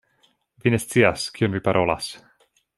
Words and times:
Vi 0.65 0.73
ne 0.75 0.79
scias 0.85 1.27
kion 1.37 1.55
vi 1.57 1.63
parolas. 1.71 2.11